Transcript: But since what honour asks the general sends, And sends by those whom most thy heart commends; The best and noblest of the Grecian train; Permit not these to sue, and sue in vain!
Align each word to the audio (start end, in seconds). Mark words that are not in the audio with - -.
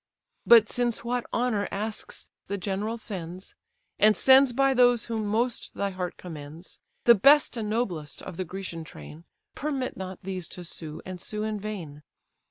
But 0.47 0.67
since 0.67 1.03
what 1.03 1.27
honour 1.31 1.67
asks 1.69 2.25
the 2.47 2.57
general 2.57 2.97
sends, 2.97 3.53
And 3.99 4.17
sends 4.17 4.51
by 4.51 4.73
those 4.73 5.05
whom 5.05 5.27
most 5.27 5.75
thy 5.75 5.91
heart 5.91 6.17
commends; 6.17 6.79
The 7.03 7.13
best 7.13 7.55
and 7.55 7.69
noblest 7.69 8.23
of 8.23 8.35
the 8.35 8.43
Grecian 8.43 8.83
train; 8.83 9.25
Permit 9.53 9.95
not 9.95 10.17
these 10.23 10.47
to 10.57 10.63
sue, 10.63 11.03
and 11.05 11.21
sue 11.21 11.43
in 11.43 11.59
vain! 11.59 12.01